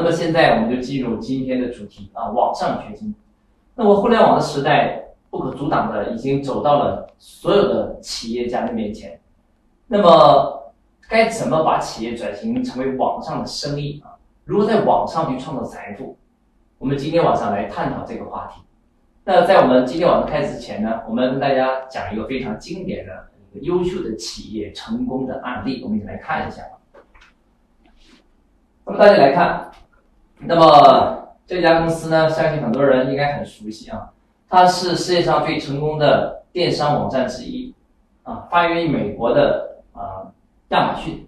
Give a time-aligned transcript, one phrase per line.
[0.00, 3.14] 那么现在我们就进入今天的主题啊，网上掘金。
[3.74, 9.20] 那么互联网的时代不可阻挡的已经走到了所有的企业家的面前。
[9.88, 10.72] 那么
[11.06, 14.16] 该怎么把企业转型成为网上的生意啊？
[14.46, 16.16] 如何在网上去创造财富？
[16.78, 18.62] 我们今天晚上来探讨这个话题。
[19.24, 23.28] 那在我们今天晚上开始之前呢，我们跟大家讲一个非常经典的、
[23.60, 26.62] 优秀的企业成功的案例，我们一起来看一下。
[28.86, 29.70] 那么大家来看，
[30.42, 34.10] 那么这家公司呢，相信很多人应该很熟悉啊，
[34.48, 37.72] 它是世界上最成功的电商网站之一
[38.22, 40.26] 啊，发源于美国的啊
[40.68, 41.26] 亚马逊。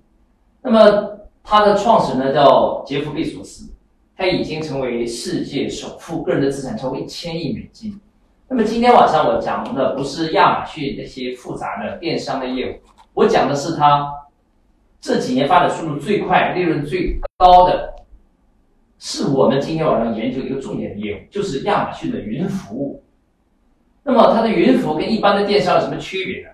[0.63, 3.71] 那么它的创始人呢叫杰夫贝索斯，
[4.17, 8.01] 他已经成为世界首富，个人的资产超过一千亿美金。
[8.49, 12.75] 那么今天晚上我讲的不是亚马逊那些复杂的电商的业务，
[13.15, 14.13] 我讲的是它。
[15.05, 17.93] 这几年发展速度最快、利润最高的，
[19.05, 23.03] 是我们今天晚上研究一个重点的业务，就是亚马逊的云服务。
[24.05, 26.51] 那么它的云服务跟一般的电商有什么区别呢？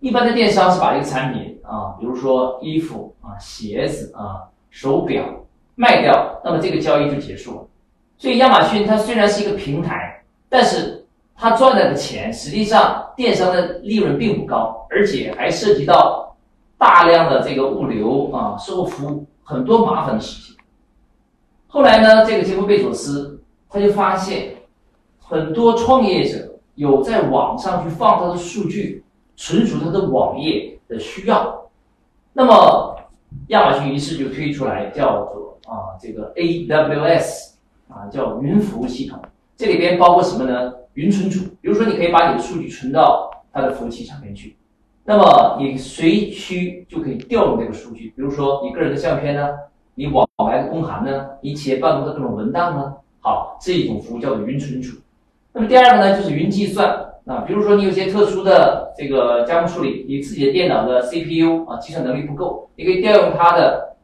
[0.00, 5.22] 一般的电商是把一个产品啊，比如说衣服啊、鞋子啊、手表
[5.74, 7.68] 卖掉，那么这个交易就结束了。
[8.16, 16.34] 所以亚马逊它虽然是一个平台，但是它赚来的钱实际上电商的利润并不高，而且还涉及到。
[16.78, 20.55] 大量的这个物流啊，售后服务很多麻烦的事情。
[21.68, 24.54] 后来呢，这个杰夫贝佐斯他就发现，
[25.18, 29.04] 很多创业者有在网上去放他的数据，
[29.36, 31.68] 存储他的网页的需要。
[32.32, 32.96] 那么
[33.48, 37.54] 亚马逊于是就推出来叫做啊这个 AWS
[37.88, 39.20] 啊叫云服务系统，
[39.56, 40.72] 这里边包括什么呢？
[40.94, 44.56] 云存储，比如说你可以把你的数据存到它的服务器上面去。
[45.04, 49.48] 那么你随需就可以调用这个数据，比如说你个人的相片呢，
[49.98, 54.98] 你往来的公函呢，你企业办公的各种文档呢，好，这一种服务叫做云存储。
[55.54, 56.86] 那么第二个呢，就是云计算
[57.24, 63.96] 啊，比如说你有些特殊的这个加工处理，你自己的电脑的 CPU 啊计算能力不够，你可以调用它的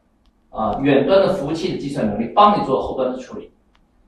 [0.49, 3.51] 啊远端的服务器的计算能力，帮你做后端的处理。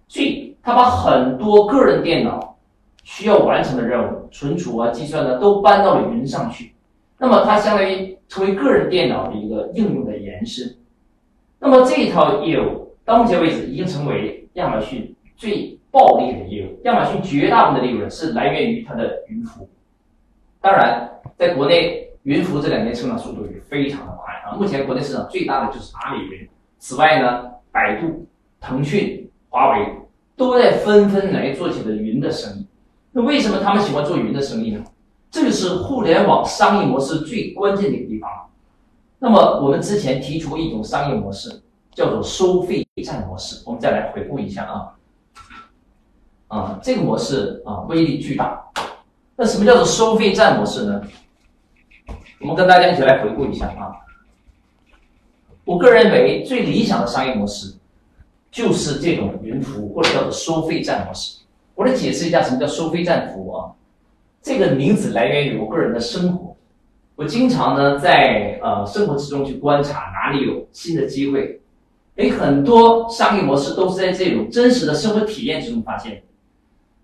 [0.07, 2.57] 所以它把很多个人电脑
[3.03, 6.73] 需要完成的任务，存储啊计算呢，都搬到了云上去。
[7.19, 10.75] 那么它相当于成为个人电脑的一个应用的延伸。
[11.65, 16.79] 那么这一套业务到目前为止已经成为亚马逊最暴利的业务。
[16.83, 19.69] 亚马逊绝大部分的利润是来源于它的云服务。
[20.61, 24.53] 当然，在国内云服务这两年成长速度也非常的快啊。
[24.55, 26.47] 目前国内市场最大的就是阿里云。
[26.77, 28.27] 此外呢，百度、
[28.61, 29.87] 腾讯、华为
[30.37, 32.67] 都在纷纷来做起了云的生意。
[33.11, 34.83] 那为什么他们喜欢做云的生意呢？
[35.31, 38.29] 这个是互联网商业模式最关键的一个地方。
[39.19, 41.61] 那么我们之前提出过一种商业模式，
[41.91, 43.63] 叫做收费站模式。
[43.65, 44.95] 我们再来回顾一下啊，
[46.47, 48.63] 啊，这个模式啊威力巨大。
[49.35, 51.01] 那什么叫做收费站模式呢？
[52.41, 53.91] 我们跟大家一起来回顾一下啊。
[55.63, 57.73] 我个人认为最理想的商业模式
[58.51, 61.39] 就是这种云服务，或者叫做收费站模式。
[61.73, 63.71] 我来解释一下什么叫收费站服务啊。
[64.41, 66.54] 这个名字来源于我个人的生活，
[67.15, 71.61] 我经常呢在呃生活之中去观察哪里有新的机会，
[72.15, 76.23] 诶，很多商业模式都是在这种真实的生活体验之中发现。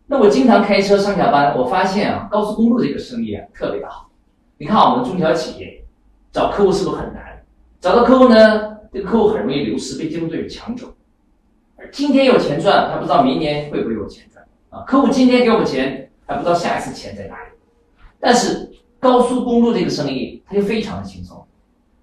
[0.07, 4.09] 那我经常开车上下班，我发现啊高速公路这个生意啊特别的好。
[4.57, 5.83] 你看我们中小企业
[6.31, 7.43] 找客户是不是很难？
[7.79, 10.93] 找到客户呢，这个客户很容易流失，被竞争对手抢走。
[11.77, 14.83] 而今天有钱赚，还不知道明年会不会有钱赚啊？
[14.85, 16.09] 客户今天给我们钱。
[16.27, 17.49] 还不知道下一次钱在哪里，
[18.17, 21.43] 但是高速公路这个生意他就非常的轻松，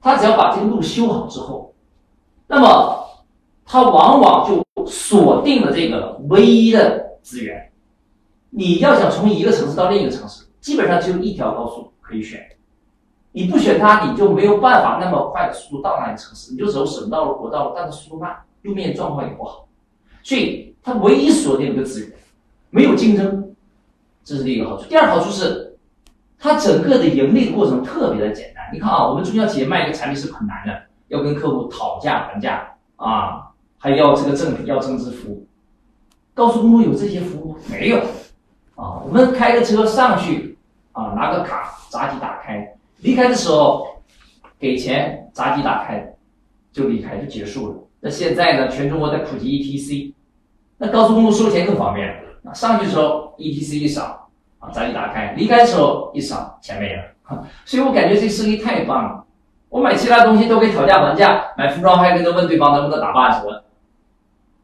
[0.00, 1.72] 他只要把这个路修好之后，
[2.48, 3.06] 那么
[3.64, 7.70] 他往往就锁定了这个唯一的资源。
[8.50, 12.40] 你要想从一个城市到另一个城市，基本上只有一条高速可以选，
[13.30, 19.68] 你不选它，你就没有办法那么快的速度到那个城市，你就走省道路、国道，但是速度慢，路面状况也不好，
[20.22, 22.12] 所以它唯一锁定一个资源，
[22.70, 23.54] 没有竞争。
[24.24, 24.88] 这是第一个好处。
[24.88, 25.67] 第二好处是，
[26.38, 28.64] 它整个的盈利的过程特别的简单。
[28.72, 33.48] 你看啊，我们中小企业卖一个产品是很难的，要跟客户讨价还价啊，
[33.78, 35.46] 还要这个赠品，要增值服务。
[36.34, 37.56] 高速公路有这些服务？
[37.68, 37.98] 没有
[38.76, 39.02] 啊。
[39.04, 40.56] 我们开个车上去
[40.92, 43.86] 啊，拿个卡，闸机打开，离开的时候
[44.58, 46.14] 给钱，闸机打开
[46.72, 47.74] 就离开就结束了。
[48.00, 50.12] 那现在呢，全中国在普及 ETC，
[50.76, 52.54] 那高速公路收钱更方便了。
[52.54, 54.17] 上去的时候，ETC 一扫，
[54.58, 57.02] 啊，闸机打开；离开的时候一扫，钱没了。
[57.64, 59.24] 所以我感觉这生意太棒了。
[59.68, 63.64] 我买其他东西都可以讨价还价，买服装还可以问对方能不能打八折，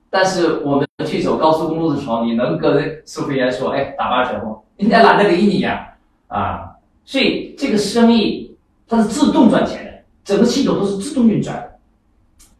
[0.08, 4.64] 但是我们去走高速公路的时候，你能跟售货员说，哎，打八折不？
[4.76, 5.94] 人家懒得理你呀，
[6.28, 8.56] 啊，所以这个生意
[8.88, 9.92] 它是自动赚钱的，
[10.24, 11.70] 整个系统都是自动运转。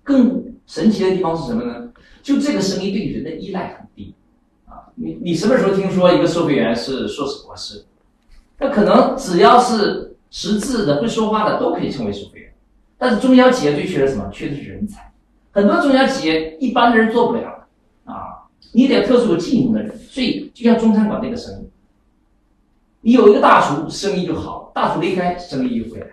[0.02, 1.88] 更神奇的地方是什么呢？
[2.22, 4.14] 就这个生意对人的依赖很低，
[4.96, 7.84] 你你什么时候听说一个收费员是硕士博士？
[8.58, 12.52] 那可能只要是识字的、会说话的都可以成为收费员，
[12.96, 14.30] 但是中小企业最缺的什么？
[14.32, 15.12] 缺的是人才。
[15.50, 17.66] 很多中小企业一般的人做不了
[18.04, 19.98] 啊，你得特殊技能的人。
[19.98, 21.66] 所以就像中餐馆那个生意，
[23.00, 26.06] 你有一个大厨，生意就好；大厨离开，生意就回来。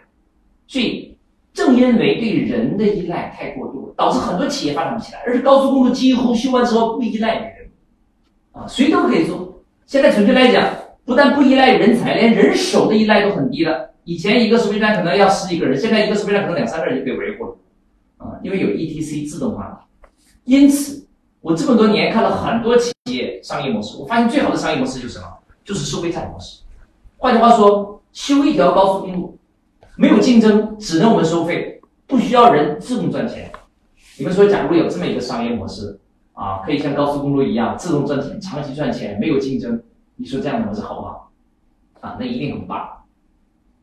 [0.68, 1.16] 所以
[1.54, 5.20] 正因为对人的依赖太过度，导致很多企业发展不起来。
[5.26, 7.61] 而且高速公路几乎修完之后不依赖人，
[8.52, 9.64] 啊，谁都可以做。
[9.86, 10.68] 现在准确来讲。
[11.04, 13.90] 不但不依赖人才，连人手的依赖都很低了。
[14.04, 17.58] 以前一个收费站可能要十几个人，现在一个收费站可能两三个人就可以维护了，
[18.18, 19.82] 啊，因为有 ETC 自动化了。
[20.46, 21.06] 因此，
[21.42, 25.26] 我这么多年看了很多企业商业模式，我发现最好的商业模式就是什么？
[25.66, 26.62] 就是收费站模式。
[27.18, 29.38] 换句话说，修一条高速公路，
[29.98, 33.52] 没有竞争，只能我们收费，不需要人，自动赚钱。
[34.18, 36.00] 你们说，假如有这么一个商业模式，
[36.42, 39.80] 啊，可以像高速公路一样自动赚钱，长期赚钱，没有竞争。
[40.16, 41.32] 你说这样的模式好不好？
[42.00, 43.04] 啊，那一定很棒。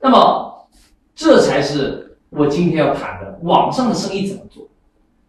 [0.01, 0.67] 那么，
[1.15, 4.67] 这才是我今天要谈的网上的生意怎么做。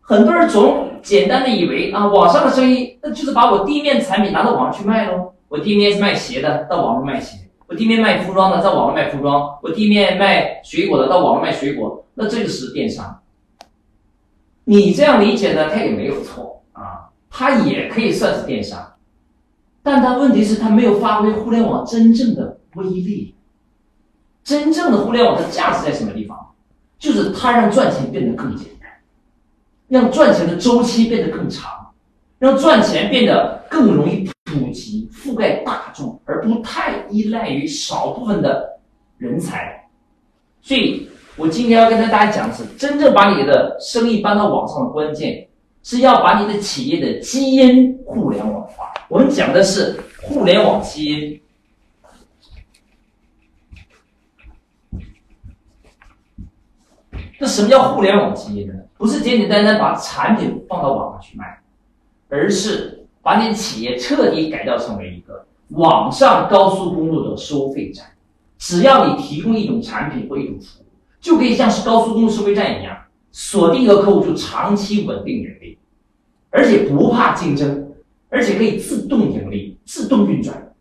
[0.02, 5.34] 很多人总简单的以为啊，网上的生意那就是把我地面产品拿到网上去卖喽。
[5.50, 12.06] 我地面是卖鞋的，到网上卖鞋；我地面卖服装的，在网上卖服装；我地面卖水果的，到网上卖水果。
[12.16, 13.20] 那这就是电商。
[14.66, 18.94] 你这样理解呢，它也没有错啊，它也可以算是电商。
[19.82, 23.34] 但它问题是，它没有发挥互联网真正的威力。
[24.44, 26.38] 真正的互联网的价值在什么地方？
[26.98, 28.90] 就是它让赚钱变得更简单，
[29.88, 31.94] 让赚钱的周期变得更长，
[32.40, 38.80] 让赚钱变得更容易普及、覆盖大众，而不太依赖于少部分的
[39.18, 39.88] 人才。
[40.62, 45.48] 所以我今天要跟大家讲的是，真正把你的生意搬到网上的关键。
[45.90, 48.94] 是要把你的企业的基因互联网化。
[49.08, 51.42] 我们讲的是互联网基因。
[57.40, 58.74] 那什么叫互联网基因呢？
[59.00, 61.60] 不是简简单单把产品放到网上去卖，
[62.28, 68.06] 而是把你的企业彻底改造成为一个网上高速公路的收费站。
[68.60, 70.86] 只要你提供一种产品或一种服务，
[71.20, 72.96] 就可以像是高速公路收费站一样。
[73.32, 75.78] 锁定一个客户就长期稳定盈利，
[76.52, 77.92] 而且不怕竞争，
[78.30, 80.74] 而且可以自动盈利、自动运转。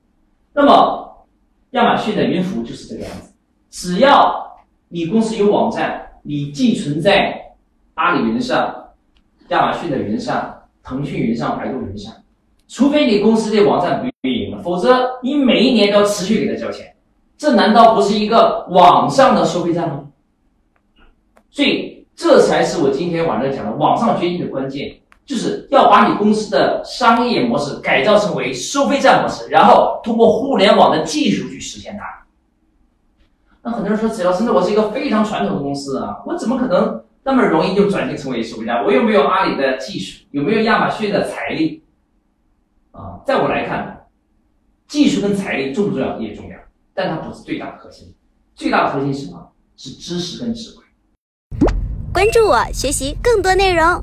[0.55, 1.27] 那么，
[1.73, 3.33] 亚马逊的云服务就是这个样子。
[3.71, 7.39] 只要你公司有网站，你寄存在
[7.95, 8.75] 阿里云上、
[9.49, 12.15] 亚马逊的云上、腾讯云上、百度云上，
[12.67, 16.95] 除非你公司的网站不运营了，否则你每一年都要持续给他交钱。
[17.37, 20.07] 这难道不是一个网上的收费站吗？
[21.51, 21.97] 所以。
[22.21, 24.93] 这才是我今天晚上讲的网上决定的关键，
[25.29, 32.25] 就是要把你公司的商业模式改造成为收费站模式，然后通过互联网的技术去实现它。
[33.61, 38.83] 那很多人说，只要真的我是一个非常传统的公司啊，我怎么可能那么容易就转型成为收费站？
[38.83, 41.83] 我又没有阿里的技术，有没有亚马逊的财力？
[42.93, 44.07] 啊，在我来看，
[44.87, 46.57] 技术跟财力重不重要也重要，
[46.95, 48.15] 但它不是最大的核心。
[48.55, 49.47] 最大的核心是什么？
[49.77, 50.83] 是知识跟智慧。
[52.15, 54.03] 关注我，学习更多内容。